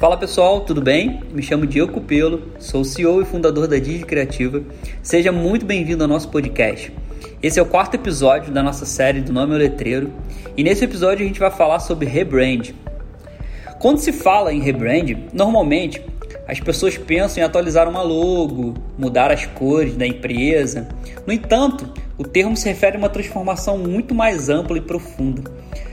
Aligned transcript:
Fala 0.00 0.16
pessoal, 0.16 0.62
tudo 0.62 0.80
bem? 0.80 1.20
Me 1.32 1.40
chamo 1.42 1.64
Diego 1.64 1.92
Cupelo, 1.92 2.50
sou 2.58 2.84
CEO 2.84 3.22
e 3.22 3.24
fundador 3.24 3.68
da 3.68 3.78
Digi 3.78 4.04
Criativa. 4.04 4.60
Seja 5.00 5.30
muito 5.30 5.64
bem-vindo 5.64 6.02
ao 6.02 6.08
nosso 6.08 6.28
podcast. 6.28 6.92
Esse 7.40 7.60
é 7.60 7.62
o 7.62 7.66
quarto 7.66 7.94
episódio 7.94 8.52
da 8.52 8.64
nossa 8.64 8.84
série 8.84 9.20
do 9.20 9.32
Nome 9.32 9.52
ao 9.52 9.58
Letreiro 9.58 10.12
e 10.56 10.64
nesse 10.64 10.84
episódio 10.84 11.24
a 11.24 11.28
gente 11.28 11.38
vai 11.38 11.52
falar 11.52 11.78
sobre 11.78 12.06
rebrand. 12.06 12.74
Quando 13.78 13.98
se 13.98 14.12
fala 14.12 14.52
em 14.52 14.60
rebrand, 14.60 15.16
normalmente 15.32 16.02
as 16.48 16.58
pessoas 16.58 16.98
pensam 16.98 17.40
em 17.40 17.46
atualizar 17.46 17.88
uma 17.88 18.02
logo, 18.02 18.74
mudar 18.98 19.30
as 19.30 19.46
cores 19.46 19.94
da 19.94 20.04
empresa. 20.04 20.88
No 21.24 21.32
entanto, 21.32 21.88
o 22.18 22.24
termo 22.24 22.56
se 22.56 22.68
refere 22.68 22.96
a 22.96 22.98
uma 22.98 23.08
transformação 23.08 23.78
muito 23.78 24.14
mais 24.14 24.48
ampla 24.48 24.76
e 24.76 24.80
profunda. 24.80 25.42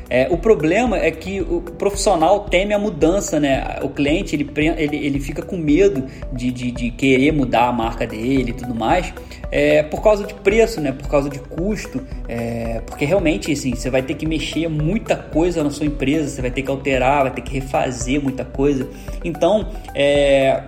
É, 0.10 0.28
o 0.32 0.38
problema 0.38 0.98
é 0.98 1.12
que 1.12 1.40
o 1.40 1.62
profissional 1.62 2.46
teme 2.46 2.73
a 2.73 2.80
mudança, 2.80 3.40
né? 3.40 3.77
O 3.84 3.90
cliente 3.90 4.36
ele, 4.36 4.50
ele, 4.76 4.98
ele 4.98 5.20
fica 5.20 5.44
com 5.44 5.55
medo 5.55 6.04
de, 6.34 6.52
de, 6.52 6.72
de 6.72 6.90
querer 6.90 7.32
mudar 7.32 7.68
a 7.68 7.72
marca 7.72 8.08
dele 8.08 8.50
e 8.50 8.54
tudo 8.54 8.74
mais, 8.74 9.13
é, 9.52 9.84
por 9.84 10.02
causa 10.02 10.26
de 10.26 10.34
preço, 10.34 10.82
né? 10.82 10.91
Por 10.91 11.08
causa 11.08 11.30
de 11.30 11.38
custo, 11.38 12.02
é, 12.27 12.82
porque 12.88 13.05
realmente 13.05 13.52
assim, 13.52 13.76
você 13.76 13.91
vai 13.91 14.02
ter 14.02 14.16
que 14.16 14.26
mexer 14.26 14.68
muita 14.68 15.16
coisa 15.16 15.63
na 15.63 15.70
sua 15.70 15.86
empresa, 15.86 16.27
você 16.27 16.41
vai 16.41 16.52
ter 16.52 16.63
que 16.63 16.72
alterar, 16.72 17.24
vai 17.24 17.32
ter 17.32 17.41
que 17.41 17.54
refazer 17.54 18.20
muita 18.20 18.44
coisa. 18.44 18.90
Então, 19.24 19.70
é, 19.94 20.63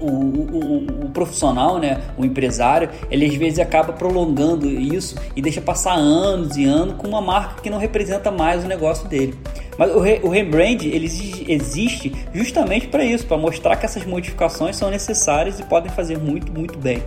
o, 0.00 0.06
o, 0.06 1.06
o, 1.06 1.10
profissional, 1.10 1.78
né, 1.78 2.00
o 2.16 2.24
empresário, 2.24 2.88
ele 3.10 3.26
às 3.26 3.34
vezes 3.34 3.58
acaba 3.58 3.92
prolongando 3.92 4.68
isso 4.68 5.16
e 5.34 5.42
deixa 5.42 5.60
passar 5.60 5.94
anos 5.94 6.56
e 6.56 6.64
anos 6.64 6.94
com 6.96 7.08
uma 7.08 7.20
marca 7.20 7.60
que 7.60 7.70
não 7.70 7.78
representa 7.78 8.30
mais 8.30 8.64
o 8.64 8.68
negócio 8.68 9.08
dele. 9.08 9.34
Mas 9.76 9.94
o, 9.94 10.00
re, 10.00 10.20
o 10.22 10.28
rebrand 10.28 10.82
ele 10.82 11.06
existe 11.48 12.12
justamente 12.32 12.88
para 12.88 13.04
isso, 13.04 13.26
para 13.26 13.36
mostrar 13.36 13.76
que 13.76 13.86
essas 13.86 14.04
modificações 14.04 14.76
são 14.76 14.90
necessárias 14.90 15.58
e 15.60 15.62
podem 15.64 15.90
fazer 15.90 16.18
muito, 16.18 16.52
muito 16.52 16.78
bem, 16.78 17.02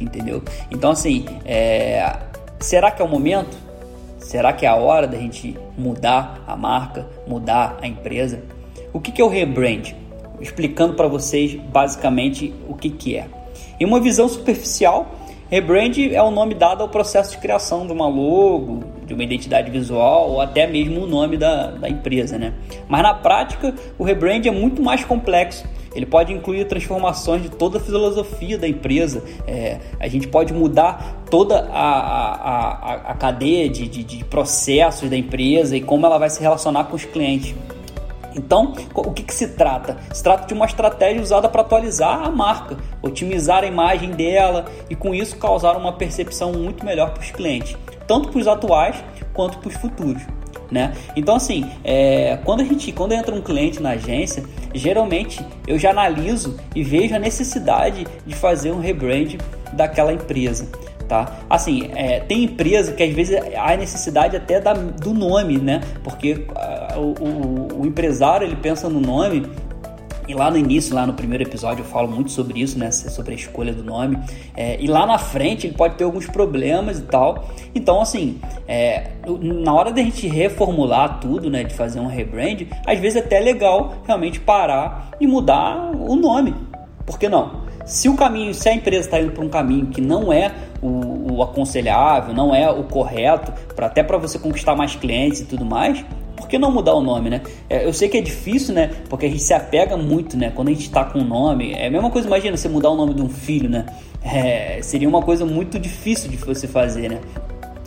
entendeu? 0.00 0.42
Então 0.70 0.90
assim, 0.90 1.24
é, 1.44 2.16
será 2.60 2.90
que 2.90 3.02
é 3.02 3.04
o 3.04 3.08
momento? 3.08 3.56
Será 4.18 4.52
que 4.52 4.64
é 4.64 4.68
a 4.68 4.76
hora 4.76 5.06
da 5.06 5.18
gente 5.18 5.58
mudar 5.76 6.42
a 6.46 6.56
marca, 6.56 7.06
mudar 7.26 7.76
a 7.82 7.86
empresa? 7.86 8.40
O 8.92 9.00
que, 9.00 9.10
que 9.10 9.20
é 9.20 9.24
o 9.24 9.28
rebrand? 9.28 10.01
Explicando 10.42 10.94
para 10.94 11.08
vocês 11.08 11.54
basicamente 11.54 12.52
o 12.68 12.74
que, 12.74 12.90
que 12.90 13.16
é. 13.16 13.26
Em 13.80 13.84
uma 13.84 14.00
visão 14.00 14.28
superficial, 14.28 15.10
rebrand 15.48 15.96
é 16.10 16.22
o 16.22 16.30
nome 16.30 16.54
dado 16.54 16.82
ao 16.82 16.88
processo 16.88 17.32
de 17.32 17.38
criação 17.38 17.86
de 17.86 17.92
uma 17.92 18.08
logo, 18.08 18.84
de 19.06 19.14
uma 19.14 19.22
identidade 19.22 19.70
visual 19.70 20.30
ou 20.30 20.40
até 20.40 20.66
mesmo 20.66 21.02
o 21.02 21.06
nome 21.06 21.36
da, 21.36 21.70
da 21.70 21.88
empresa, 21.88 22.38
né? 22.38 22.52
Mas 22.88 23.02
na 23.02 23.14
prática, 23.14 23.74
o 23.98 24.04
rebrand 24.04 24.46
é 24.46 24.50
muito 24.50 24.82
mais 24.82 25.04
complexo. 25.04 25.64
Ele 25.94 26.06
pode 26.06 26.32
incluir 26.32 26.64
transformações 26.66 27.42
de 27.42 27.50
toda 27.50 27.78
a 27.78 27.80
filosofia 27.80 28.56
da 28.56 28.66
empresa. 28.66 29.22
É, 29.46 29.78
a 30.00 30.08
gente 30.08 30.26
pode 30.26 30.52
mudar 30.52 31.22
toda 31.30 31.68
a, 31.70 31.98
a, 31.98 32.72
a, 32.72 32.94
a 33.10 33.14
cadeia 33.14 33.68
de, 33.68 33.86
de, 33.86 34.02
de 34.02 34.24
processos 34.24 35.10
da 35.10 35.16
empresa 35.16 35.76
e 35.76 35.82
como 35.82 36.06
ela 36.06 36.18
vai 36.18 36.30
se 36.30 36.40
relacionar 36.40 36.84
com 36.84 36.96
os 36.96 37.04
clientes. 37.04 37.54
Então, 38.34 38.74
o 38.94 39.10
que, 39.12 39.22
que, 39.22 39.34
se 39.34 39.48
trata? 39.48 39.96
Se 40.12 40.22
trata 40.22 40.46
de 40.46 40.54
uma 40.54 40.66
estratégia 40.66 41.22
usada 41.22 41.48
para 41.48 41.62
atualizar 41.62 42.22
a 42.24 42.30
marca, 42.30 42.76
otimizar 43.02 43.64
a 43.64 43.66
imagem 43.66 44.10
dela 44.10 44.66
e 44.88 44.94
com 44.96 45.14
isso 45.14 45.36
causar 45.36 45.76
uma 45.76 45.92
percepção 45.92 46.52
muito 46.52 46.84
melhor 46.84 47.10
para 47.10 47.22
os 47.22 47.30
clientes, 47.30 47.76
tanto 48.06 48.28
para 48.28 48.40
os 48.40 48.46
atuais 48.46 48.96
quanto 49.32 49.58
para 49.58 49.68
os 49.68 49.74
futuros. 49.76 50.22
Né? 50.70 50.94
Então 51.14 51.36
assim, 51.36 51.70
é, 51.84 52.38
quando 52.44 52.62
a 52.62 52.64
gente, 52.64 52.90
quando 52.92 53.12
entra 53.12 53.34
um 53.34 53.42
cliente 53.42 53.82
na 53.82 53.90
agência, 53.90 54.42
geralmente 54.74 55.44
eu 55.66 55.78
já 55.78 55.90
analiso 55.90 56.58
e 56.74 56.82
vejo 56.82 57.14
a 57.14 57.18
necessidade 57.18 58.06
de 58.26 58.34
fazer 58.34 58.72
um 58.72 58.80
rebrand 58.80 59.36
daquela 59.74 60.14
empresa 60.14 60.66
tá? 61.12 61.30
Assim, 61.50 61.90
é, 61.94 62.20
tem 62.20 62.44
empresa 62.44 62.92
que 62.92 63.02
às 63.02 63.12
vezes 63.12 63.38
há 63.54 63.76
necessidade 63.76 64.34
até 64.34 64.58
da, 64.58 64.72
do 64.72 65.12
nome, 65.12 65.58
né? 65.58 65.82
Porque 66.02 66.32
uh, 66.32 66.98
o, 66.98 67.78
o, 67.78 67.82
o 67.82 67.86
empresário 67.86 68.46
ele 68.46 68.56
pensa 68.56 68.88
no 68.88 68.98
nome 68.98 69.46
e 70.26 70.32
lá 70.32 70.50
no 70.50 70.56
início, 70.56 70.94
lá 70.94 71.06
no 71.06 71.12
primeiro 71.12 71.44
episódio, 71.44 71.82
eu 71.82 71.86
falo 71.86 72.08
muito 72.08 72.30
sobre 72.30 72.62
isso, 72.62 72.78
né? 72.78 72.90
Sobre 72.90 73.32
a 73.32 73.34
escolha 73.34 73.74
do 73.74 73.84
nome. 73.84 74.18
É, 74.56 74.80
e 74.80 74.86
lá 74.86 75.04
na 75.04 75.18
frente 75.18 75.66
ele 75.66 75.74
pode 75.74 75.96
ter 75.96 76.04
alguns 76.04 76.26
problemas 76.26 76.98
e 76.98 77.02
tal. 77.02 77.46
Então, 77.74 78.00
assim, 78.00 78.40
é, 78.66 79.10
na 79.42 79.74
hora 79.74 79.92
da 79.92 80.00
gente 80.00 80.26
reformular 80.26 81.20
tudo, 81.20 81.50
né? 81.50 81.62
De 81.62 81.74
fazer 81.74 82.00
um 82.00 82.06
rebrand, 82.06 82.62
às 82.86 82.98
vezes 82.98 83.16
é 83.16 83.18
até 83.20 83.38
legal 83.38 83.96
realmente 84.06 84.40
parar 84.40 85.10
e 85.20 85.26
mudar 85.26 85.90
o 85.94 86.16
nome. 86.16 86.54
Por 87.04 87.18
que 87.18 87.28
não? 87.28 87.60
Se 87.84 88.08
o 88.08 88.14
caminho, 88.14 88.54
se 88.54 88.66
a 88.66 88.74
empresa 88.74 89.08
está 89.08 89.20
indo 89.20 89.32
para 89.32 89.44
um 89.44 89.48
caminho 89.50 89.88
que 89.88 90.00
não 90.00 90.32
é 90.32 90.52
o, 91.32 91.42
aconselhável, 91.42 92.34
não 92.34 92.54
é 92.54 92.70
o 92.70 92.84
correto, 92.84 93.52
para 93.74 93.86
até 93.86 94.02
para 94.02 94.18
você 94.18 94.38
conquistar 94.38 94.74
mais 94.74 94.94
clientes 94.94 95.40
e 95.40 95.44
tudo 95.44 95.64
mais, 95.64 96.04
por 96.36 96.48
que 96.48 96.58
não 96.58 96.70
mudar 96.70 96.94
o 96.94 97.00
nome, 97.00 97.30
né? 97.30 97.40
É, 97.68 97.86
eu 97.86 97.92
sei 97.92 98.08
que 98.08 98.16
é 98.16 98.20
difícil, 98.20 98.74
né? 98.74 98.90
Porque 99.08 99.26
a 99.26 99.28
gente 99.28 99.42
se 99.42 99.54
apega 99.54 99.96
muito, 99.96 100.36
né? 100.36 100.52
Quando 100.54 100.68
a 100.68 100.72
gente 100.72 100.82
está 100.82 101.04
com 101.04 101.20
um 101.20 101.24
nome, 101.24 101.72
é 101.72 101.86
a 101.86 101.90
mesma 101.90 102.10
coisa, 102.10 102.26
imagina 102.26 102.56
você 102.56 102.68
mudar 102.68 102.90
o 102.90 102.96
nome 102.96 103.14
de 103.14 103.22
um 103.22 103.28
filho, 103.28 103.68
né? 103.68 103.86
É, 104.24 104.80
seria 104.82 105.08
uma 105.08 105.22
coisa 105.22 105.44
muito 105.44 105.78
difícil 105.78 106.30
de 106.30 106.36
você 106.36 106.66
fazer, 106.68 107.08
né? 107.08 107.20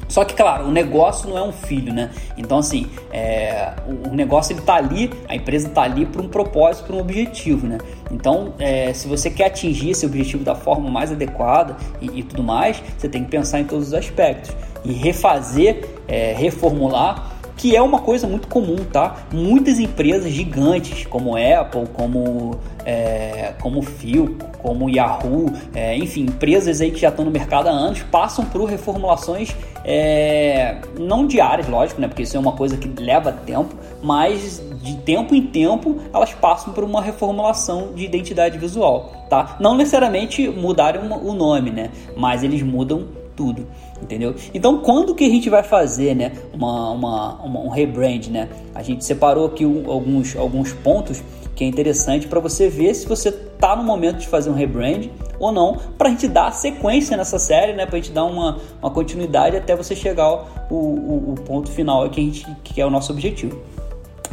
Só 0.07 0.23
que, 0.23 0.33
claro, 0.33 0.65
o 0.65 0.71
negócio 0.71 1.29
não 1.29 1.37
é 1.37 1.43
um 1.43 1.51
filho, 1.51 1.93
né? 1.93 2.11
Então, 2.37 2.59
assim, 2.59 2.87
é, 3.11 3.73
o 3.87 4.15
negócio 4.15 4.53
ele 4.53 4.61
tá 4.61 4.75
ali, 4.75 5.11
a 5.27 5.35
empresa 5.35 5.69
tá 5.69 5.81
ali 5.81 6.05
para 6.05 6.21
um 6.21 6.27
propósito, 6.27 6.85
para 6.85 6.95
um 6.95 6.99
objetivo, 6.99 7.67
né? 7.67 7.77
Então, 8.11 8.53
é, 8.59 8.93
se 8.93 9.07
você 9.07 9.29
quer 9.29 9.45
atingir 9.45 9.91
esse 9.91 10.05
objetivo 10.05 10.43
da 10.43 10.55
forma 10.55 10.89
mais 10.89 11.11
adequada 11.11 11.75
e, 12.01 12.19
e, 12.19 12.23
tudo 12.23 12.43
mais, 12.43 12.81
você 12.97 13.09
tem 13.09 13.23
que 13.23 13.31
pensar 13.31 13.59
em 13.59 13.65
todos 13.65 13.87
os 13.87 13.93
aspectos 13.93 14.55
e 14.83 14.93
refazer, 14.93 15.87
é, 16.07 16.33
reformular 16.33 17.34
que 17.57 17.75
é 17.75 17.81
uma 17.81 17.99
coisa 17.99 18.27
muito 18.27 18.47
comum, 18.47 18.77
tá? 18.91 19.25
Muitas 19.31 19.79
empresas 19.79 20.31
gigantes, 20.31 21.05
como 21.05 21.35
Apple, 21.35 21.87
como, 21.93 22.59
é, 22.85 23.53
como 23.61 23.81
Phil, 23.81 24.37
como 24.61 24.89
Yahoo, 24.89 25.53
é, 25.73 25.95
enfim, 25.97 26.23
empresas 26.23 26.81
aí 26.81 26.91
que 26.91 26.99
já 26.99 27.09
estão 27.09 27.23
no 27.23 27.31
mercado 27.31 27.67
há 27.67 27.71
anos, 27.71 28.01
passam 28.03 28.45
por 28.45 28.65
reformulações 28.65 29.55
é, 29.83 30.77
não 30.99 31.27
diárias, 31.27 31.67
lógico, 31.67 32.01
né? 32.01 32.07
Porque 32.07 32.23
isso 32.23 32.35
é 32.35 32.39
uma 32.39 32.53
coisa 32.53 32.75
que 32.75 32.87
leva 33.01 33.31
tempo, 33.31 33.75
mas 34.01 34.61
de 34.81 34.97
tempo 34.97 35.33
em 35.33 35.43
tempo 35.43 35.97
elas 36.13 36.33
passam 36.33 36.73
por 36.73 36.83
uma 36.83 37.01
reformulação 37.01 37.93
de 37.93 38.03
identidade 38.03 38.57
visual, 38.57 39.25
tá? 39.29 39.57
Não 39.59 39.75
necessariamente 39.75 40.49
mudarem 40.49 41.01
o 41.01 41.33
nome, 41.33 41.71
né? 41.71 41.91
Mas 42.17 42.43
eles 42.43 42.61
mudam 42.61 43.24
tudo, 43.35 43.67
entendeu? 44.01 44.35
Então, 44.53 44.79
quando 44.79 45.13
que 45.13 45.25
a 45.25 45.29
gente 45.29 45.49
vai 45.49 45.63
fazer, 45.63 46.15
né, 46.15 46.31
uma, 46.53 46.91
uma, 46.91 47.33
uma 47.43 47.59
um 47.59 47.69
rebrand, 47.69 48.27
né? 48.29 48.49
A 48.73 48.81
gente 48.81 49.03
separou 49.03 49.47
aqui 49.47 49.65
um, 49.65 49.89
alguns, 49.89 50.35
alguns 50.35 50.73
pontos 50.73 51.23
que 51.55 51.63
é 51.63 51.67
interessante 51.67 52.27
para 52.27 52.39
você 52.39 52.67
ver 52.67 52.93
se 52.93 53.07
você 53.07 53.31
tá 53.31 53.75
no 53.75 53.83
momento 53.83 54.17
de 54.17 54.27
fazer 54.27 54.49
um 54.49 54.53
rebrand 54.53 55.09
ou 55.39 55.51
não, 55.51 55.77
para 55.97 56.09
a 56.09 56.11
gente 56.11 56.27
dar 56.27 56.51
sequência 56.51 57.15
nessa 57.15 57.39
série, 57.39 57.73
né? 57.73 57.85
Para 57.85 57.97
a 57.97 58.01
gente 58.01 58.11
dar 58.11 58.25
uma, 58.25 58.57
uma 58.81 58.91
continuidade 58.91 59.55
até 59.55 59.75
você 59.75 59.95
chegar 59.95 60.23
ao 60.23 60.47
o, 60.69 60.75
o, 60.75 61.33
o 61.33 61.35
ponto 61.41 61.71
final 61.71 62.09
que, 62.09 62.19
a 62.19 62.23
gente, 62.23 62.45
que 62.63 62.81
é 62.81 62.85
o 62.85 62.89
nosso 62.89 63.11
objetivo. 63.11 63.61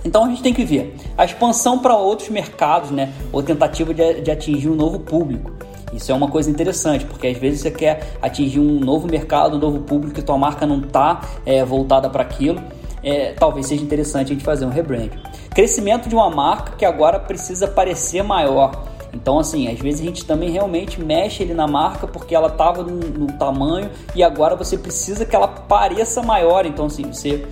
Então 0.04 0.24
a 0.24 0.28
gente 0.28 0.42
tem 0.42 0.52
que 0.52 0.64
ver 0.64 0.96
a 1.16 1.24
expansão 1.24 1.78
para 1.78 1.96
outros 1.96 2.28
mercados, 2.28 2.90
né? 2.90 3.12
Ou 3.32 3.42
tentativa 3.42 3.94
de, 3.94 4.20
de 4.20 4.30
atingir 4.30 4.68
um 4.68 4.74
novo 4.74 4.98
público. 4.98 5.52
Isso 5.92 6.10
é 6.10 6.14
uma 6.14 6.28
coisa 6.28 6.50
interessante, 6.50 7.04
porque 7.04 7.26
às 7.26 7.36
vezes 7.36 7.60
você 7.60 7.70
quer 7.70 8.16
atingir 8.20 8.60
um 8.60 8.80
novo 8.80 9.06
mercado, 9.06 9.56
um 9.56 9.60
novo 9.60 9.80
público 9.80 10.18
e 10.18 10.22
tua 10.22 10.38
marca 10.38 10.66
não 10.66 10.80
está 10.80 11.20
é, 11.44 11.64
voltada 11.64 12.08
para 12.08 12.22
aquilo. 12.22 12.62
É, 13.02 13.32
talvez 13.32 13.66
seja 13.66 13.82
interessante 13.82 14.28
a 14.28 14.34
gente 14.34 14.44
fazer 14.44 14.64
um 14.64 14.70
rebrand. 14.70 15.10
Crescimento 15.50 16.08
de 16.08 16.14
uma 16.14 16.30
marca 16.30 16.72
que 16.76 16.84
agora 16.84 17.18
precisa 17.18 17.66
parecer 17.66 18.22
maior. 18.22 18.84
Então, 19.12 19.38
assim, 19.38 19.68
às 19.68 19.78
vezes 19.78 20.00
a 20.00 20.04
gente 20.04 20.24
também 20.24 20.50
realmente 20.50 21.02
mexe 21.02 21.42
ele 21.42 21.52
na 21.52 21.66
marca 21.66 22.06
porque 22.06 22.34
ela 22.34 22.48
estava 22.48 22.82
no, 22.82 22.96
no, 22.96 23.26
tamanho 23.38 23.90
e 24.14 24.22
agora 24.22 24.56
você 24.56 24.78
precisa 24.78 25.26
que 25.26 25.36
ela 25.36 25.48
pareça 25.48 26.22
maior. 26.22 26.64
Então, 26.64 26.86
assim, 26.86 27.12
você 27.12 27.46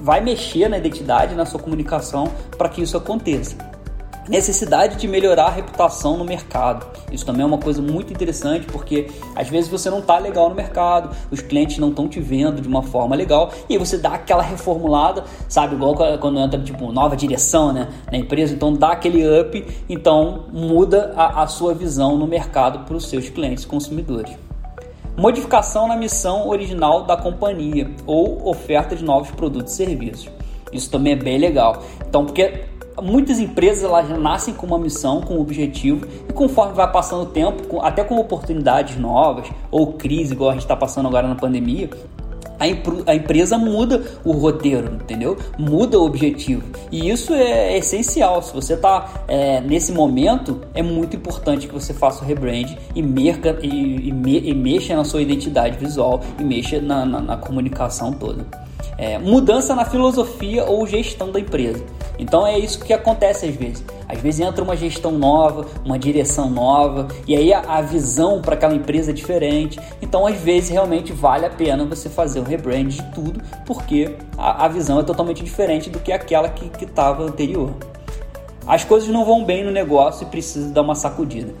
vai 0.00 0.20
mexer 0.20 0.68
na 0.68 0.78
identidade, 0.78 1.34
na 1.34 1.44
sua 1.44 1.58
comunicação 1.58 2.30
para 2.56 2.68
que 2.68 2.80
isso 2.80 2.96
aconteça 2.96 3.75
necessidade 4.28 4.96
de 4.96 5.06
melhorar 5.06 5.46
a 5.46 5.50
reputação 5.50 6.16
no 6.16 6.24
mercado. 6.24 6.86
Isso 7.12 7.24
também 7.24 7.42
é 7.42 7.46
uma 7.46 7.58
coisa 7.58 7.80
muito 7.80 8.12
interessante 8.12 8.66
porque 8.66 9.08
às 9.34 9.48
vezes 9.48 9.70
você 9.70 9.88
não 9.88 10.00
está 10.00 10.18
legal 10.18 10.48
no 10.48 10.54
mercado, 10.54 11.14
os 11.30 11.40
clientes 11.40 11.78
não 11.78 11.90
estão 11.90 12.08
te 12.08 12.20
vendo 12.20 12.60
de 12.60 12.68
uma 12.68 12.82
forma 12.82 13.14
legal 13.14 13.52
e 13.68 13.74
aí 13.74 13.78
você 13.78 13.98
dá 13.98 14.10
aquela 14.10 14.42
reformulada, 14.42 15.24
sabe, 15.48 15.74
igual 15.74 15.94
quando 16.20 16.38
entra 16.38 16.60
tipo 16.60 16.90
nova 16.90 17.16
direção, 17.16 17.72
né, 17.72 17.88
na 18.10 18.18
empresa, 18.18 18.54
então 18.54 18.72
dá 18.72 18.92
aquele 18.92 19.24
up, 19.40 19.66
então 19.88 20.44
muda 20.52 21.12
a, 21.16 21.42
a 21.42 21.46
sua 21.46 21.74
visão 21.74 22.16
no 22.16 22.26
mercado 22.26 22.80
para 22.80 22.96
os 22.96 23.08
seus 23.08 23.28
clientes 23.28 23.64
consumidores. 23.64 24.32
modificação 25.16 25.88
na 25.88 25.96
missão 25.96 26.48
original 26.48 27.04
da 27.04 27.16
companhia 27.16 27.90
ou 28.06 28.46
oferta 28.48 28.94
de 28.94 29.02
novos 29.02 29.30
produtos 29.30 29.72
e 29.72 29.76
serviços. 29.76 30.28
Isso 30.72 30.90
também 30.90 31.14
é 31.14 31.16
bem 31.16 31.38
legal. 31.38 31.82
Então, 32.06 32.26
porque 32.26 32.64
muitas 33.02 33.38
empresas 33.38 33.84
elas 33.84 34.08
nascem 34.18 34.54
com 34.54 34.66
uma 34.66 34.78
missão, 34.78 35.20
com 35.20 35.34
um 35.34 35.40
objetivo, 35.40 36.06
e 36.28 36.32
conforme 36.32 36.74
vai 36.74 36.90
passando 36.90 37.22
o 37.22 37.26
tempo, 37.26 37.80
até 37.80 38.02
com 38.02 38.18
oportunidades 38.18 38.96
novas 38.96 39.48
ou 39.70 39.92
crise, 39.94 40.34
igual 40.34 40.50
a 40.50 40.52
gente 40.54 40.62
está 40.62 40.76
passando 40.76 41.06
agora 41.06 41.28
na 41.28 41.34
pandemia, 41.34 41.90
a, 42.58 43.14
empresa 43.14 43.58
muda 43.58 44.02
o 44.24 44.32
roteiro, 44.32 44.94
entendeu? 44.94 45.36
Muda 45.58 45.98
o 45.98 46.04
objetivo. 46.04 46.62
E 46.90 47.10
isso 47.10 47.34
é 47.34 47.76
essencial. 47.76 48.42
Se 48.42 48.52
você 48.52 48.74
está 48.74 49.24
é, 49.28 49.60
nesse 49.60 49.92
momento, 49.92 50.60
é 50.74 50.82
muito 50.82 51.16
importante 51.16 51.66
que 51.66 51.74
você 51.74 51.92
faça 51.92 52.24
o 52.24 52.26
rebrand 52.26 52.76
e, 52.94 53.02
merca, 53.02 53.58
e, 53.62 54.08
e, 54.08 54.12
me, 54.12 54.38
e 54.38 54.54
mexa 54.54 54.96
na 54.96 55.04
sua 55.04 55.22
identidade 55.22 55.76
visual 55.76 56.20
e 56.38 56.44
mexa 56.44 56.80
na, 56.80 57.04
na, 57.04 57.20
na 57.20 57.36
comunicação 57.36 58.12
toda. 58.12 58.46
É, 58.98 59.18
mudança 59.18 59.74
na 59.74 59.84
filosofia 59.84 60.64
ou 60.64 60.86
gestão 60.86 61.30
da 61.30 61.38
empresa. 61.38 61.84
Então 62.18 62.46
é 62.46 62.58
isso 62.58 62.82
que 62.82 62.92
acontece 62.92 63.46
às 63.46 63.54
vezes. 63.54 63.84
Às 64.08 64.20
vezes 64.20 64.40
entra 64.40 64.62
uma 64.62 64.76
gestão 64.76 65.12
nova, 65.12 65.66
uma 65.84 65.98
direção 65.98 66.48
nova, 66.48 67.08
e 67.26 67.34
aí 67.34 67.52
a, 67.52 67.60
a 67.60 67.82
visão 67.82 68.40
para 68.40 68.54
aquela 68.54 68.74
empresa 68.74 69.10
é 69.10 69.14
diferente. 69.14 69.80
Então, 70.00 70.26
às 70.26 70.36
vezes, 70.36 70.70
realmente 70.70 71.12
vale 71.12 71.44
a 71.44 71.50
pena 71.50 71.84
você 71.84 72.08
fazer 72.08 72.40
o 72.40 72.44
rebrand 72.44 72.88
de 72.88 73.02
tudo, 73.12 73.40
porque 73.64 74.16
a, 74.38 74.64
a 74.64 74.68
visão 74.68 75.00
é 75.00 75.02
totalmente 75.02 75.42
diferente 75.42 75.90
do 75.90 75.98
que 75.98 76.12
aquela 76.12 76.48
que 76.48 76.84
estava 76.84 77.24
anterior. 77.24 77.72
As 78.66 78.84
coisas 78.84 79.08
não 79.08 79.24
vão 79.24 79.44
bem 79.44 79.64
no 79.64 79.70
negócio 79.70 80.24
e 80.24 80.26
precisa 80.30 80.72
dar 80.72 80.82
uma 80.82 80.94
sacudida. 80.94 81.54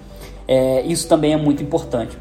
É, 0.46 0.82
isso 0.82 1.08
também 1.08 1.32
é 1.32 1.36
muito 1.36 1.62
importante. 1.62 2.16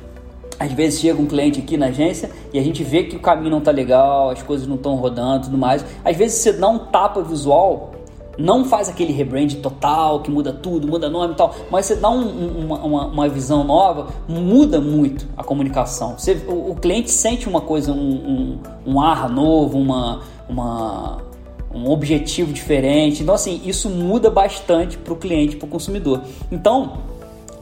Às 0.59 0.71
vezes 0.71 1.01
chega 1.01 1.21
um 1.21 1.25
cliente 1.25 1.59
aqui 1.59 1.75
na 1.75 1.87
agência 1.87 2.31
e 2.53 2.59
a 2.59 2.63
gente 2.63 2.83
vê 2.83 3.03
que 3.03 3.15
o 3.15 3.19
caminho 3.19 3.51
não 3.51 3.57
está 3.59 3.71
legal, 3.71 4.29
as 4.29 4.41
coisas 4.41 4.67
não 4.67 4.75
estão 4.75 4.95
rodando 4.95 5.45
tudo 5.45 5.57
mais. 5.57 5.83
Às 6.03 6.15
vezes 6.15 6.37
você 6.37 6.53
dá 6.53 6.69
um 6.69 6.79
tapa 6.79 7.21
visual 7.21 7.91
não 8.37 8.65
faz 8.65 8.89
aquele 8.89 9.13
rebrand 9.13 9.53
total 9.55 10.21
que 10.21 10.29
muda 10.29 10.51
tudo, 10.51 10.87
muda 10.87 11.09
nome 11.09 11.33
e 11.33 11.37
tal, 11.37 11.55
mas 11.69 11.85
você 11.85 11.95
dá 11.95 12.09
um, 12.09 12.65
uma, 12.65 13.05
uma, 13.07 13.29
visão 13.29 13.63
nova, 13.63 14.07
muda 14.27 14.79
muito 14.79 15.27
a 15.37 15.43
comunicação. 15.43 16.17
Você, 16.17 16.33
o, 16.47 16.71
o, 16.71 16.75
cliente 16.75 17.11
sente 17.11 17.47
uma 17.47 17.61
coisa, 17.61 17.91
um, 17.91 17.95
um, 17.95 18.93
um 18.93 19.01
ar 19.01 19.29
novo, 19.29 19.77
uma, 19.77 20.21
uma, 20.47 21.17
um 21.73 21.89
objetivo 21.89 22.53
diferente. 22.53 23.23
Então, 23.23 23.35
assim, 23.35 23.61
isso 23.65 23.89
muda 23.89 24.29
bastante 24.29 24.97
para 24.97 25.13
o 25.13 25.15
cliente, 25.15 25.55
para 25.55 25.65
o 25.65 25.69
consumidor. 25.69 26.21
Então, 26.51 26.99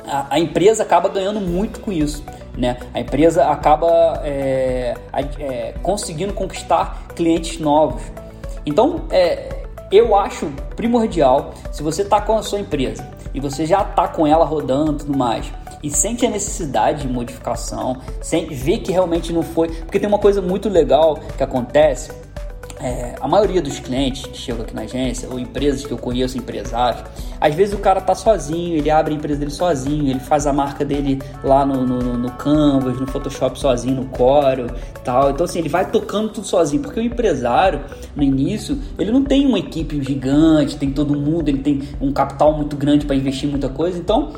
a, 0.06 0.36
a, 0.36 0.40
empresa 0.40 0.84
acaba 0.84 1.10
ganhando 1.10 1.40
muito 1.40 1.80
com 1.80 1.92
isso. 1.92 2.24
Né? 2.58 2.78
A 2.94 3.00
empresa 3.00 3.46
acaba 3.46 4.22
é, 4.24 4.96
é, 5.40 5.74
conseguindo 5.81 6.34
conquistar 6.34 7.08
clientes 7.16 7.60
novos. 7.60 8.02
Então, 8.66 9.02
é, 9.10 9.62
eu 9.95 10.16
acho 10.16 10.48
primordial, 10.75 11.54
se 11.72 11.84
você 11.84 12.01
está 12.01 12.22
com 12.22 12.38
a 12.38 12.44
sua 12.44 12.60
empresa 12.60 13.07
e 13.34 13.40
você 13.40 13.66
já 13.66 13.81
está 13.81 14.07
com 14.07 14.25
ela 14.25 14.45
rodando 14.45 14.94
e 14.94 14.98
tudo 14.98 15.18
mais, 15.18 15.51
e 15.81 15.90
sente 15.90 16.25
a 16.25 16.30
necessidade 16.30 17.01
de 17.01 17.13
modificação, 17.13 17.98
sente, 18.22 18.54
vê 18.54 18.78
que 18.78 18.92
realmente 18.92 19.34
não 19.34 19.44
foi. 19.44 19.68
Porque 19.68 20.00
tem 20.00 20.07
uma 20.07 20.19
coisa 20.19 20.42
muito 20.42 20.69
legal 20.69 21.19
que 21.38 21.44
acontece 21.44 22.12
é, 22.84 23.16
a 23.22 23.28
maioria 23.30 23.62
dos 23.62 23.80
clientes 23.80 24.26
que 24.26 24.38
chegam 24.38 24.64
aqui 24.64 24.76
na 24.76 24.82
agência, 24.82 25.30
ou 25.30 25.40
empresas 25.40 25.86
que 25.86 25.92
eu 25.92 25.98
conheço, 25.98 26.38
empresários, 26.38 27.02
às 27.40 27.56
vezes 27.56 27.74
o 27.74 27.78
cara 27.78 28.02
tá 28.02 28.14
sozinho, 28.14 28.76
ele 28.76 28.92
abre 28.92 29.14
a 29.14 29.18
empresa 29.18 29.40
dele 29.40 29.52
sozinho, 29.52 30.10
ele 30.10 30.20
faz 30.20 30.46
a 30.46 30.52
marca 30.52 30.84
dele 30.84 31.22
lá 31.42 31.66
no, 31.66 31.86
no, 31.86 32.18
no 32.18 32.32
Canvas, 32.32 33.00
no 33.00 33.08
Photoshop 33.08 33.58
sozinho, 33.58 33.96
no 33.96 34.06
Corel 34.08 34.68
tal. 35.02 35.32
Então, 35.32 35.46
assim, 35.46 35.60
ele 35.60 35.70
vai 35.70 35.90
tocando 35.90 36.30
tudo 36.30 36.46
sozinho, 36.46 36.82
porque 36.82 37.00
o 37.00 37.04
empresário, 37.04 37.82
no 38.16 38.22
início, 38.22 38.78
ele 39.00 39.12
não 39.12 39.24
tem 39.24 39.46
uma 39.46 39.60
equipe 39.60 40.04
gigante, 40.04 40.76
tem 40.76 40.92
todo 40.92 41.16
mundo, 41.16 41.48
ele 41.48 41.60
tem 41.60 41.84
um 42.02 42.12
capital 42.12 42.54
muito 42.54 42.76
grande 42.76 43.06
para 43.06 43.16
investir 43.16 43.48
em 43.48 43.52
muita 43.52 43.70
coisa, 43.70 43.98
então 43.98 44.34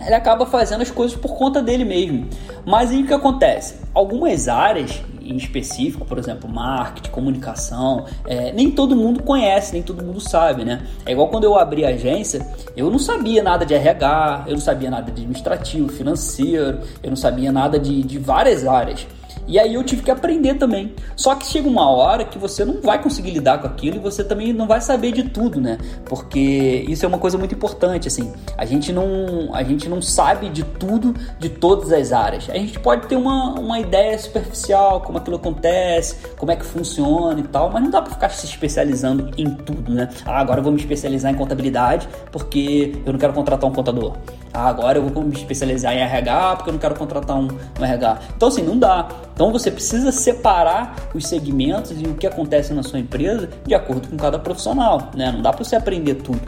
ele 0.00 0.14
acaba 0.14 0.46
fazendo 0.46 0.82
as 0.82 0.90
coisas 0.90 1.16
por 1.16 1.36
conta 1.36 1.62
dele 1.62 1.84
mesmo. 1.84 2.26
Mas 2.64 2.90
aí 2.90 3.02
o 3.02 3.06
que 3.06 3.14
acontece? 3.14 3.76
Algumas 3.94 4.48
áreas 4.48 5.02
em 5.30 5.36
específico, 5.36 6.04
por 6.04 6.18
exemplo, 6.18 6.48
marketing, 6.48 7.10
comunicação, 7.10 8.06
é, 8.26 8.52
nem 8.52 8.70
todo 8.70 8.96
mundo 8.96 9.22
conhece, 9.22 9.72
nem 9.72 9.82
todo 9.82 10.02
mundo 10.02 10.20
sabe, 10.20 10.64
né? 10.64 10.86
É 11.04 11.12
igual 11.12 11.28
quando 11.28 11.44
eu 11.44 11.58
abri 11.58 11.84
a 11.84 11.88
agência, 11.88 12.46
eu 12.76 12.90
não 12.90 12.98
sabia 12.98 13.42
nada 13.42 13.64
de 13.64 13.74
RH, 13.74 14.44
eu 14.46 14.52
não 14.54 14.60
sabia 14.60 14.90
nada 14.90 15.04
de 15.04 15.12
administrativo, 15.12 15.88
financeiro, 15.88 16.80
eu 17.02 17.10
não 17.10 17.16
sabia 17.16 17.50
nada 17.52 17.78
de, 17.78 18.02
de 18.02 18.18
várias 18.18 18.66
áreas. 18.66 19.06
E 19.46 19.58
aí 19.58 19.74
eu 19.74 19.84
tive 19.84 20.02
que 20.02 20.10
aprender 20.10 20.54
também. 20.54 20.94
Só 21.14 21.34
que 21.34 21.46
chega 21.46 21.68
uma 21.68 21.88
hora 21.88 22.24
que 22.24 22.38
você 22.38 22.64
não 22.64 22.80
vai 22.80 23.00
conseguir 23.02 23.30
lidar 23.30 23.58
com 23.58 23.66
aquilo 23.66 23.96
e 23.96 23.98
você 23.98 24.24
também 24.24 24.52
não 24.52 24.66
vai 24.66 24.80
saber 24.80 25.12
de 25.12 25.24
tudo, 25.24 25.60
né? 25.60 25.78
Porque 26.04 26.84
isso 26.88 27.04
é 27.04 27.08
uma 27.08 27.18
coisa 27.18 27.38
muito 27.38 27.54
importante, 27.54 28.08
assim. 28.08 28.32
A 28.56 28.64
gente 28.64 28.92
não, 28.92 29.54
a 29.54 29.62
gente 29.62 29.88
não 29.88 30.02
sabe 30.02 30.48
de 30.48 30.64
tudo, 30.64 31.14
de 31.38 31.48
todas 31.48 31.92
as 31.92 32.12
áreas. 32.12 32.48
A 32.50 32.54
gente 32.54 32.78
pode 32.80 33.06
ter 33.06 33.16
uma, 33.16 33.58
uma 33.58 33.78
ideia 33.78 34.18
superficial, 34.18 35.00
como 35.00 35.18
aquilo 35.18 35.36
acontece, 35.36 36.16
como 36.36 36.50
é 36.50 36.56
que 36.56 36.64
funciona 36.64 37.38
e 37.38 37.44
tal, 37.44 37.70
mas 37.70 37.82
não 37.82 37.90
dá 37.90 38.02
para 38.02 38.12
ficar 38.12 38.28
se 38.30 38.46
especializando 38.46 39.30
em 39.36 39.50
tudo, 39.50 39.92
né? 39.92 40.08
Ah, 40.24 40.40
agora 40.40 40.60
eu 40.60 40.64
vou 40.64 40.72
me 40.72 40.78
especializar 40.78 41.32
em 41.32 41.36
contabilidade 41.36 42.08
porque 42.32 43.00
eu 43.04 43.12
não 43.12 43.18
quero 43.18 43.32
contratar 43.32 43.68
um 43.68 43.72
contador. 43.72 44.16
Ah, 44.56 44.68
agora 44.68 44.96
eu 44.96 45.06
vou 45.06 45.22
me 45.22 45.34
especializar 45.34 45.92
em 45.92 45.98
RH 45.98 46.56
porque 46.56 46.70
eu 46.70 46.72
não 46.72 46.80
quero 46.80 46.94
contratar 46.94 47.36
um, 47.36 47.46
um 47.78 47.84
RH. 47.84 48.20
Então, 48.34 48.48
assim, 48.48 48.62
não 48.62 48.78
dá. 48.78 49.06
Então, 49.34 49.52
você 49.52 49.70
precisa 49.70 50.10
separar 50.10 50.96
os 51.14 51.26
segmentos 51.26 51.90
e 51.90 52.06
o 52.06 52.14
que 52.14 52.26
acontece 52.26 52.72
na 52.72 52.82
sua 52.82 52.98
empresa 52.98 53.50
de 53.66 53.74
acordo 53.74 54.08
com 54.08 54.16
cada 54.16 54.38
profissional, 54.38 55.10
né? 55.14 55.30
Não 55.30 55.42
dá 55.42 55.52
para 55.52 55.62
você 55.62 55.76
aprender 55.76 56.14
tudo. 56.14 56.40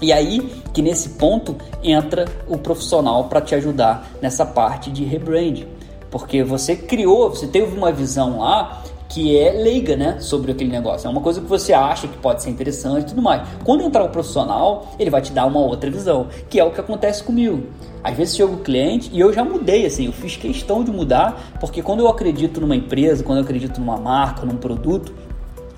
E 0.00 0.10
aí 0.10 0.62
que 0.72 0.80
nesse 0.80 1.10
ponto 1.10 1.54
entra 1.82 2.24
o 2.46 2.56
profissional 2.56 3.24
para 3.24 3.42
te 3.42 3.54
ajudar 3.54 4.08
nessa 4.22 4.46
parte 4.46 4.90
de 4.90 5.04
rebrand. 5.04 5.66
Porque 6.10 6.42
você 6.42 6.74
criou, 6.74 7.28
você 7.28 7.46
teve 7.46 7.76
uma 7.76 7.92
visão 7.92 8.38
lá 8.38 8.82
que 9.08 9.38
é 9.38 9.52
leiga, 9.52 9.96
né, 9.96 10.20
sobre 10.20 10.52
aquele 10.52 10.70
negócio. 10.70 11.06
É 11.06 11.10
uma 11.10 11.22
coisa 11.22 11.40
que 11.40 11.46
você 11.46 11.72
acha 11.72 12.06
que 12.06 12.16
pode 12.18 12.42
ser 12.42 12.50
interessante 12.50 13.04
e 13.04 13.06
tudo 13.06 13.22
mais. 13.22 13.48
Quando 13.64 13.82
entrar 13.82 14.04
o 14.04 14.10
profissional, 14.10 14.92
ele 14.98 15.08
vai 15.08 15.22
te 15.22 15.32
dar 15.32 15.46
uma 15.46 15.60
outra 15.60 15.90
visão, 15.90 16.26
que 16.50 16.60
é 16.60 16.64
o 16.64 16.70
que 16.70 16.80
acontece 16.80 17.22
comigo. 17.22 17.66
Às 18.04 18.14
vezes 18.14 18.36
chega 18.36 18.52
o 18.52 18.58
cliente 18.58 19.10
e 19.12 19.18
eu 19.18 19.32
já 19.32 19.42
mudei, 19.42 19.86
assim, 19.86 20.06
eu 20.06 20.12
fiz 20.12 20.36
questão 20.36 20.84
de 20.84 20.90
mudar, 20.90 21.56
porque 21.58 21.82
quando 21.82 22.00
eu 22.00 22.08
acredito 22.08 22.60
numa 22.60 22.76
empresa, 22.76 23.24
quando 23.24 23.38
eu 23.38 23.44
acredito 23.44 23.80
numa 23.80 23.96
marca, 23.96 24.44
num 24.44 24.56
produto, 24.56 25.12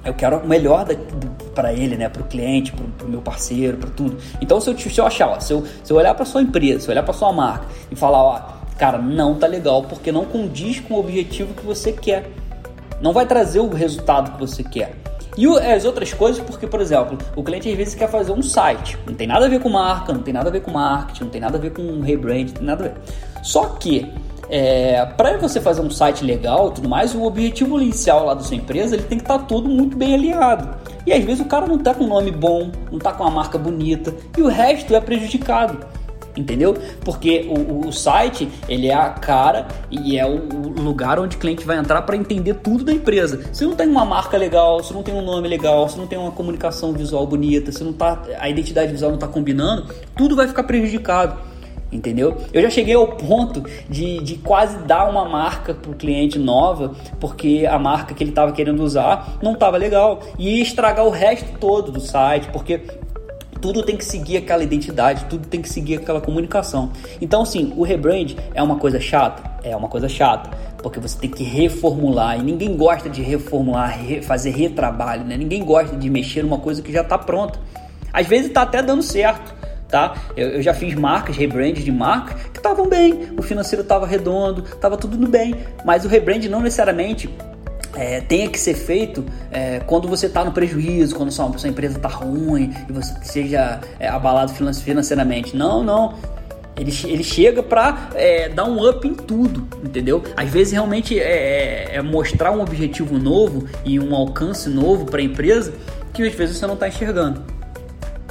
eu 0.05 0.15
quero 0.15 0.39
o 0.39 0.49
melhor 0.49 0.87
para 1.55 1.73
ele, 1.73 1.97
né, 1.97 2.09
para 2.09 2.23
o 2.23 2.25
cliente, 2.25 2.73
para 2.73 3.07
o 3.07 3.11
meu 3.11 3.21
parceiro, 3.21 3.77
para 3.77 3.91
tudo. 3.91 4.17
Então, 4.41 4.61
se 4.61 4.71
eu, 4.71 4.77
se 4.77 4.99
eu 4.99 5.07
achar, 5.07 5.29
ó, 5.29 5.39
se, 5.39 5.53
eu, 5.53 5.65
se 5.85 5.93
eu 5.93 5.97
olhar 5.97 6.15
para 6.15 6.25
sua 6.25 6.43
empresa, 6.43 6.81
se 6.81 6.89
eu 6.89 6.93
olhar 6.93 7.03
para 7.03 7.15
sua 7.15 7.33
marca 7.33 7.67
e 7.91 7.97
falar, 7.97 8.23
ó, 8.23 8.41
cara, 8.79 8.99
não 8.99 9.35
tá 9.35 9.47
legal 9.47 9.83
porque 9.83 10.11
não 10.11 10.25
condiz 10.25 10.81
com 10.81 10.95
o 10.95 11.01
objetivo 11.01 11.55
que 11.55 11.65
você 11.65 11.93
quer 11.93 12.31
não 13.01 13.13
vai 13.13 13.27
trazer 13.27 13.61
o 13.61 13.69
resultado 13.69 14.33
que 14.33 14.41
você 14.41 14.63
quer. 14.63 14.95
E 15.37 15.47
as 15.47 15.85
outras 15.85 16.13
coisas, 16.13 16.43
porque, 16.45 16.67
por 16.67 16.81
exemplo, 16.81 17.17
o 17.37 17.43
cliente 17.43 17.69
às 17.71 17.77
vezes 17.77 17.95
quer 17.95 18.11
fazer 18.11 18.33
um 18.33 18.43
site, 18.43 18.99
não 19.07 19.15
tem 19.15 19.27
nada 19.27 19.47
a 19.47 19.49
ver 19.49 19.61
com 19.61 19.69
marca, 19.69 20.13
não 20.13 20.23
tem 20.23 20.35
nada 20.35 20.49
a 20.49 20.53
ver 20.53 20.61
com 20.61 20.71
marketing, 20.71 21.25
não 21.25 21.31
tem 21.31 21.41
nada 21.41 21.57
a 21.57 21.61
ver 21.61 21.71
com 21.71 22.01
rebrand, 22.01 22.47
não 22.47 22.55
tem 22.55 22.65
nada 22.65 22.85
a 22.85 22.89
ver. 22.89 22.95
Só 23.43 23.65
que, 23.67 24.13
é, 24.51 25.07
para 25.17 25.39
você 25.39 25.61
fazer 25.61 25.81
um 25.81 25.91
site 25.91 26.25
legal 26.25 26.71
e 26.71 26.75
tudo 26.75 26.89
mais, 26.89 27.15
o 27.15 27.23
objetivo 27.23 27.81
inicial 27.81 28.27
lá 28.27 28.35
da 28.35 28.43
sua 28.43 28.57
empresa 28.57 28.97
ele 28.97 29.05
tem 29.05 29.19
que 29.19 29.25
estar 29.25 29.39
tá 29.39 29.45
tudo 29.45 29.69
muito 29.69 29.97
bem 29.97 30.15
alinhado. 30.15 30.69
E 31.07 31.13
às 31.13 31.25
vezes 31.25 31.41
o 31.41 31.47
cara 31.47 31.67
não 31.67 31.77
está 31.77 31.95
com 31.95 32.05
um 32.05 32.09
nome 32.09 32.33
bom, 32.33 32.71
não 32.91 32.99
está 32.99 33.13
com 33.13 33.23
uma 33.23 33.31
marca 33.31 33.57
bonita, 33.57 34.13
e 34.37 34.43
o 34.43 34.49
resto 34.49 34.95
é 34.95 35.01
prejudicado 35.01 35.79
entendeu? 36.41 36.77
Porque 37.05 37.47
o, 37.49 37.89
o, 37.89 37.93
site 37.93 38.49
ele 38.69 38.89
é 38.89 38.95
a 38.95 39.11
cara 39.11 39.69
e 39.91 40.19
é 40.19 40.27
o 40.27 40.39
lugar 40.81 41.19
onde 41.19 41.37
o 41.37 41.39
cliente 41.39 41.65
vai 41.65 41.79
entrar 41.79 42.03
para 42.03 42.17
entender 42.17 42.55
tudo 42.55 42.85
da 42.85 42.93
empresa. 42.93 43.43
Se 43.53 43.65
não 43.65 43.77
tem 43.77 43.89
uma 43.89 44.05
marca 44.05 44.37
legal, 44.37 44.83
se 44.83 44.93
não 44.93 45.03
tem 45.03 45.15
um 45.15 45.23
nome 45.23 45.49
legal, 45.49 45.89
se 45.89 45.99
não 45.99 46.07
tem 46.07 46.19
uma 46.19 46.31
comunicação 46.31 46.93
visual 46.93 47.27
bonita, 47.27 47.71
se 47.71 47.85
não 47.85 47.93
tá 47.93 48.23
a 48.39 48.49
identidade 48.49 48.91
visual 48.91 49.11
não 49.11 49.19
está 49.19 49.29
combinando, 49.29 49.87
tudo 50.17 50.35
vai 50.35 50.49
ficar 50.49 50.65
prejudicado. 50.65 51.51
Entendeu? 51.93 52.37
Eu 52.53 52.63
já 52.63 52.71
cheguei 52.71 52.95
ao 52.95 53.09
ponto 53.09 53.65
de, 53.89 54.23
de 54.23 54.37
quase 54.37 54.79
dar 54.85 55.11
uma 55.11 55.29
marca 55.29 55.75
para 55.75 55.91
o 55.91 55.95
cliente 55.95 56.39
nova, 56.39 56.95
porque 57.19 57.67
a 57.69 57.81
marca 57.81 58.15
que 58.15 58.23
ele 58.23 58.31
estava 58.31 58.53
querendo 58.53 58.81
usar 58.81 59.39
não 59.43 59.55
estava 59.55 59.77
legal 59.77 60.21
e 60.39 60.63
estragar 60.63 61.05
o 61.05 61.11
resto 61.11 61.59
todo 61.59 61.91
do 61.91 62.01
site, 62.01 62.49
porque 62.53 62.81
tudo 63.61 63.83
tem 63.83 63.97
que 63.97 64.05
seguir 64.05 64.39
aquela 64.39 64.63
identidade, 64.63 65.25
tudo 65.27 65.47
tem 65.47 65.61
que 65.61 65.69
seguir 65.69 65.97
aquela 65.97 66.21
comunicação. 66.21 66.91
Então, 67.21 67.43
assim, 67.43 67.73
o 67.77 67.83
rebrand 67.83 68.35
é 68.55 68.63
uma 68.63 68.77
coisa 68.77 69.01
chata? 69.01 69.51
É 69.63 69.77
uma 69.77 69.89
coisa 69.89 70.09
chata, 70.09 70.51
porque 70.83 70.99
você 70.99 71.19
tem 71.19 71.31
que 71.31 71.45
reformular 71.45 72.39
e 72.39 72.43
ninguém 72.43 72.77
gosta 72.77 73.09
de 73.09 73.23
reformular, 73.23 73.99
fazer 74.23 74.51
retrabalho, 74.51 75.25
né? 75.25 75.37
Ninguém 75.37 75.65
gosta 75.65 75.97
de 75.97 76.09
mexer 76.09 76.43
numa 76.43 76.59
coisa 76.59 76.81
que 76.81 76.93
já 76.93 77.03
está 77.03 77.19
pronta. 77.19 77.59
Às 78.13 78.27
vezes 78.27 78.47
está 78.47 78.63
até 78.63 78.83
dando 78.83 79.03
certo, 79.03 79.55
tá? 79.89 80.15
Eu, 80.37 80.49
eu 80.49 80.63
já 80.63 80.73
fiz 80.73 80.95
marcas, 80.95 81.37
rebrand 81.37 81.75
de 81.75 81.93
marca 81.93 82.35
que 82.51 82.59
estavam 82.59 82.89
bem, 82.89 83.29
o 83.37 83.43
financeiro 83.43 83.83
estava 83.83 84.07
redondo, 84.07 84.65
estava 84.65 84.97
tudo 84.97 85.29
bem, 85.29 85.55
mas 85.85 86.05
o 86.05 86.09
rebrand 86.09 86.43
não 86.49 86.61
necessariamente 86.61 87.29
é, 87.95 88.21
tenha 88.21 88.49
que 88.49 88.59
ser 88.59 88.75
feito 88.75 89.25
é, 89.51 89.81
quando 89.81 90.09
você 90.09 90.27
está 90.27 90.45
no 90.45 90.53
prejuízo, 90.53 91.15
quando 91.15 91.31
sua, 91.31 91.57
sua 91.59 91.69
empresa 91.69 91.97
está 91.97 92.09
ruim 92.09 92.73
e 92.89 92.93
você 92.93 93.15
seja 93.23 93.81
é, 93.99 94.09
abalado 94.09 94.53
financeiramente. 94.53 95.57
Não, 95.57 95.83
não. 95.83 96.15
Ele, 96.77 96.93
ele 97.05 97.25
chega 97.25 97.63
para 97.63 98.09
é, 98.15 98.49
dar 98.49 98.65
um 98.65 98.89
up 98.89 99.07
em 99.07 99.15
tudo, 99.15 99.67
entendeu? 99.85 100.23
Às 100.37 100.49
vezes 100.49 100.73
realmente 100.73 101.19
é, 101.19 101.93
é, 101.93 101.97
é 101.97 102.03
mostrar 102.03 102.53
um 102.53 102.61
objetivo 102.61 103.19
novo 103.19 103.67
e 103.85 104.01
um 104.01 104.15
alcance 104.15 104.69
novo 104.71 105.05
para 105.05 105.21
a 105.21 105.25
empresa 105.25 105.75
que 106.13 106.23
às 106.23 106.35
vezes 106.35 106.57
você 106.57 106.67
não 106.67 106.75
está 106.75 106.89
enxergando. 106.89 107.60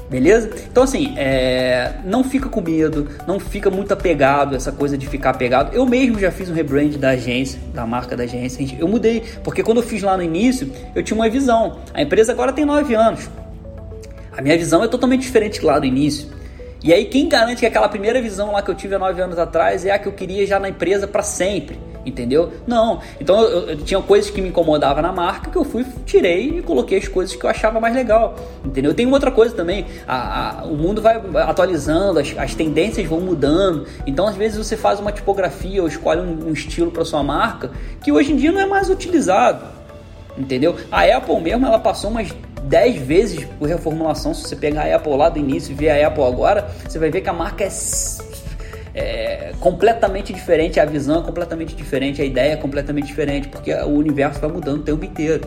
Beleza? 0.09 0.49
Então, 0.69 0.83
assim, 0.83 1.13
é... 1.17 1.93
não 2.03 2.23
fica 2.23 2.49
com 2.49 2.61
medo, 2.61 3.07
não 3.27 3.39
fica 3.39 3.69
muito 3.69 3.93
apegado, 3.93 4.55
essa 4.55 4.71
coisa 4.71 4.97
de 4.97 5.07
ficar 5.07 5.29
apegado. 5.29 5.73
Eu 5.73 5.85
mesmo 5.85 6.17
já 6.17 6.31
fiz 6.31 6.49
um 6.49 6.53
rebrand 6.53 6.97
da 6.97 7.09
agência, 7.09 7.59
da 7.73 7.85
marca 7.85 8.17
da 8.17 8.23
agência. 8.23 8.75
Eu 8.79 8.87
mudei, 8.87 9.23
porque 9.43 9.61
quando 9.61 9.77
eu 9.77 9.83
fiz 9.83 10.01
lá 10.01 10.17
no 10.17 10.23
início, 10.23 10.71
eu 10.95 11.03
tinha 11.03 11.15
uma 11.15 11.29
visão. 11.29 11.79
A 11.93 12.01
empresa 12.01 12.31
agora 12.31 12.51
tem 12.51 12.65
nove 12.65 12.95
anos. 12.95 13.29
A 14.35 14.41
minha 14.41 14.57
visão 14.57 14.83
é 14.83 14.87
totalmente 14.87 15.21
diferente 15.21 15.63
lá 15.63 15.77
do 15.77 15.85
início. 15.85 16.27
E 16.83 16.93
aí, 16.93 17.05
quem 17.05 17.27
garante 17.27 17.59
que 17.59 17.65
aquela 17.65 17.89
primeira 17.89 18.21
visão 18.21 18.53
lá 18.53 18.61
que 18.61 18.71
eu 18.71 18.75
tive 18.75 18.95
há 18.95 18.99
nove 18.99 19.21
anos 19.21 19.37
atrás 19.37 19.85
é 19.85 19.91
a 19.91 19.99
que 19.99 20.07
eu 20.07 20.13
queria 20.13 20.47
já 20.47 20.59
na 20.59 20.69
empresa 20.69 21.07
para 21.07 21.21
sempre? 21.21 21.77
Entendeu? 22.05 22.51
Não. 22.65 22.99
Então 23.19 23.41
eu, 23.41 23.69
eu, 23.69 23.77
tinha 23.77 24.01
coisas 24.01 24.29
que 24.29 24.41
me 24.41 24.49
incomodavam 24.49 25.01
na 25.01 25.11
marca 25.11 25.49
que 25.49 25.57
eu 25.57 25.63
fui, 25.63 25.85
tirei 26.05 26.59
e 26.59 26.61
coloquei 26.61 26.97
as 26.97 27.07
coisas 27.07 27.35
que 27.35 27.43
eu 27.43 27.49
achava 27.49 27.79
mais 27.79 27.93
legal, 27.93 28.35
entendeu? 28.63 28.93
Tem 28.93 29.09
outra 29.11 29.31
coisa 29.31 29.55
também, 29.55 29.85
a, 30.07 30.61
a, 30.61 30.65
o 30.65 30.75
mundo 30.75 31.01
vai 31.01 31.21
atualizando, 31.35 32.19
as, 32.19 32.35
as, 32.37 32.55
tendências 32.55 33.05
vão 33.07 33.19
mudando, 33.19 33.85
então 34.05 34.27
às 34.27 34.35
vezes 34.35 34.57
você 34.57 34.75
faz 34.75 34.99
uma 34.99 35.11
tipografia 35.11 35.81
ou 35.81 35.87
escolhe 35.87 36.21
um, 36.21 36.49
um 36.49 36.53
estilo 36.53 36.91
para 36.91 37.05
sua 37.05 37.23
marca 37.23 37.71
que 38.01 38.11
hoje 38.11 38.33
em 38.33 38.35
dia 38.35 38.51
não 38.51 38.61
é 38.61 38.65
mais 38.65 38.89
utilizado, 38.89 39.65
entendeu? 40.37 40.75
A 40.91 41.03
Apple 41.03 41.39
mesmo, 41.41 41.65
ela 41.65 41.79
passou 41.79 42.09
umas 42.09 42.33
10 42.63 43.01
vezes 43.01 43.45
por 43.57 43.67
reformulação, 43.67 44.33
se 44.33 44.43
você 44.43 44.55
pegar 44.55 44.83
a 44.83 44.95
Apple 44.95 45.15
lá 45.15 45.29
do 45.29 45.39
início 45.39 45.71
e 45.71 45.75
ver 45.75 45.89
a 45.89 46.07
Apple 46.07 46.23
agora, 46.23 46.69
você 46.87 46.99
vai 46.99 47.09
ver 47.09 47.21
que 47.21 47.29
a 47.29 47.33
marca 47.33 47.63
é 47.63 47.69
é 48.93 49.53
completamente 49.59 50.33
diferente, 50.33 50.79
a 50.79 50.85
visão 50.85 51.21
é 51.21 51.23
completamente 51.23 51.75
diferente, 51.75 52.21
a 52.21 52.25
ideia 52.25 52.53
é 52.53 52.55
completamente 52.55 53.07
diferente, 53.07 53.47
porque 53.47 53.73
o 53.73 53.89
universo 53.89 54.39
vai 54.39 54.51
mudando 54.51 54.79
o 54.79 54.83
tempo 54.83 55.03
inteiro. 55.05 55.41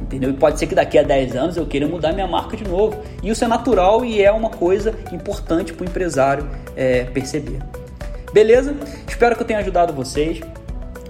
Entendeu? 0.00 0.30
E 0.30 0.32
pode 0.32 0.58
ser 0.58 0.66
que 0.66 0.74
daqui 0.74 0.98
a 0.98 1.02
10 1.02 1.36
anos 1.36 1.56
eu 1.56 1.66
queira 1.66 1.86
mudar 1.86 2.12
minha 2.12 2.26
marca 2.26 2.56
de 2.56 2.64
novo. 2.64 2.98
E 3.22 3.28
isso 3.28 3.44
é 3.44 3.46
natural 3.48 4.04
e 4.04 4.22
é 4.22 4.32
uma 4.32 4.48
coisa 4.48 4.94
importante 5.12 5.72
para 5.72 5.84
o 5.84 5.88
empresário 5.88 6.48
é, 6.74 7.04
perceber. 7.04 7.58
Beleza? 8.32 8.74
Espero 9.06 9.36
que 9.36 9.42
eu 9.42 9.46
tenha 9.46 9.58
ajudado 9.58 9.92
vocês. 9.92 10.40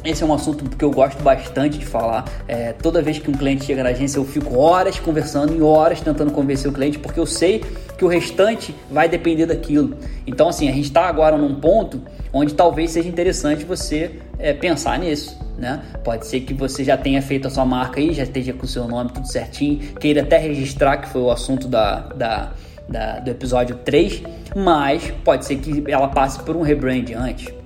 Esse 0.02 0.22
é 0.22 0.26
um 0.26 0.32
assunto 0.32 0.64
que 0.76 0.84
eu 0.84 0.90
gosto 0.90 1.22
bastante 1.22 1.78
de 1.78 1.84
falar. 1.84 2.24
É, 2.48 2.72
toda 2.72 3.02
vez 3.02 3.18
que 3.18 3.30
um 3.30 3.34
cliente 3.34 3.64
chega 3.64 3.82
na 3.82 3.90
agência, 3.90 4.18
eu 4.18 4.24
fico 4.24 4.58
horas 4.58 4.98
conversando 4.98 5.54
e 5.54 5.60
horas 5.60 6.00
tentando 6.00 6.32
convencer 6.32 6.70
o 6.70 6.74
cliente, 6.74 6.98
porque 6.98 7.20
eu 7.20 7.26
sei 7.26 7.62
que 8.00 8.04
o 8.06 8.08
restante 8.08 8.74
vai 8.90 9.10
depender 9.10 9.44
daquilo. 9.44 9.94
Então, 10.26 10.48
assim, 10.48 10.70
a 10.70 10.72
gente 10.72 10.86
está 10.86 11.06
agora 11.06 11.36
num 11.36 11.56
ponto 11.56 12.00
onde 12.32 12.54
talvez 12.54 12.92
seja 12.92 13.06
interessante 13.06 13.62
você 13.62 14.12
é, 14.38 14.54
pensar 14.54 14.98
nisso. 14.98 15.38
Né? 15.58 15.82
Pode 16.02 16.26
ser 16.26 16.40
que 16.40 16.54
você 16.54 16.82
já 16.82 16.96
tenha 16.96 17.20
feito 17.20 17.46
a 17.46 17.50
sua 17.50 17.66
marca 17.66 18.00
aí, 18.00 18.14
já 18.14 18.22
esteja 18.22 18.54
com 18.54 18.64
o 18.64 18.66
seu 18.66 18.88
nome 18.88 19.10
tudo 19.10 19.30
certinho, 19.30 19.80
queira 20.00 20.22
até 20.22 20.38
registrar, 20.38 20.96
que 20.96 21.10
foi 21.10 21.20
o 21.20 21.30
assunto 21.30 21.68
da, 21.68 21.98
da, 22.16 22.52
da 22.88 23.18
do 23.18 23.30
episódio 23.32 23.76
3, 23.84 24.22
mas 24.56 25.12
pode 25.22 25.44
ser 25.44 25.56
que 25.56 25.84
ela 25.86 26.08
passe 26.08 26.42
por 26.42 26.56
um 26.56 26.62
rebrand 26.62 27.04
antes 27.14 27.59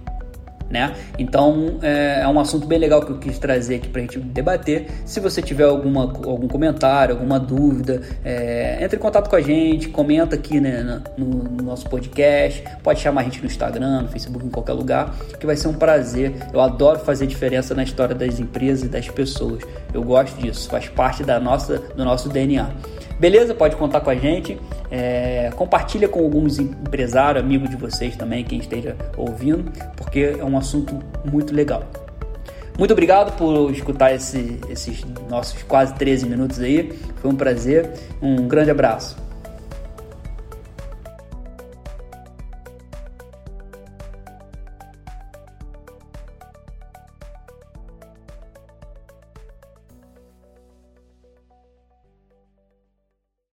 né? 0.71 0.94
Então 1.18 1.78
é, 1.83 2.21
é, 2.23 2.28
um 2.28 2.38
assunto 2.40 2.66
bem 2.66 2.78
legal 2.78 3.02
que 3.04 3.12
eu 3.12 3.18
quis 3.18 3.38
trazer 3.38 3.76
aqui 3.76 3.88
para 3.88 4.00
a 4.00 4.02
gente 4.02 4.18
debater. 4.18 4.87
Se 5.04 5.21
você 5.21 5.40
tiver 5.42 5.64
alguma, 5.64 6.02
algum 6.02 6.49
comentário, 6.49 7.14
alguma 7.14 7.38
dúvida, 7.38 8.02
é, 8.25 8.78
entre 8.83 8.97
em 8.97 9.00
contato 9.00 9.28
com 9.28 9.37
a 9.37 9.40
gente, 9.40 9.88
comenta 9.88 10.35
aqui 10.35 10.61
né, 10.61 11.02
no, 11.16 11.26
no, 11.26 11.62
nosso 11.62 11.88
podcast, 11.88 12.64
pode 12.83 13.00
chamar 13.00 13.23
a 13.23 13.25
gente 13.25 13.40
no 13.40 13.47
Instagram, 13.47 14.02
no 14.02 14.09
Facebook, 14.09 14.44
em 14.44 14.50
qualquer 14.50 14.73
lugar, 14.73 15.14
que 15.38 15.47
vai 15.47 15.56
ser 15.56 15.68
um 15.68 15.75
prazer. 15.75 16.35
Eu 16.52 16.61
adoro 16.61 16.99
fazer 17.00 17.26
diferença 17.26 17.75
na 17.75 17.83
história 17.83 18.14
das 18.14 18.38
empresas 18.40 18.85
e 18.85 18.88
das 18.88 19.09
pessoas. 19.09 19.62
Eu 19.92 20.02
gosto 20.02 20.37
disso, 20.40 20.68
faz 20.68 20.88
parte 20.88 21.23
da 21.23 21.38
nossa, 21.38 21.78
do 21.78 22.04
nosso 22.04 22.28
DNA. 22.28 22.71
Beleza? 23.18 23.54
Pode 23.54 23.76
contar 23.76 24.00
com 24.00 24.11
a 24.11 24.14
gente. 24.14 24.59
É, 24.90 25.50
compartilha 25.56 26.09
com 26.09 26.21
alguns 26.21 26.59
empresários, 26.59 27.42
amigos 27.42 27.71
de 27.71 27.76
vocês 27.76 28.16
também, 28.16 28.44
quem 28.44 28.59
esteja 28.59 28.97
ouvindo, 29.16 29.71
porque 29.97 30.37
é 30.38 30.44
um 30.44 30.56
assunto 30.56 30.99
muito 31.25 31.54
legal. 31.54 31.85
Muito 32.76 32.90
obrigado 32.90 33.37
por 33.37 33.71
escutar 33.71 34.12
esse, 34.12 34.59
esses 34.68 35.04
nossos 35.30 35.62
quase 35.62 35.94
13 35.94 36.26
minutos 36.26 36.61
aí. 36.61 36.92
Foi 37.16 37.30
um 37.30 37.37
prazer. 37.37 37.88
Um 38.21 38.49
grande 38.49 38.71
abraço. 38.71 39.24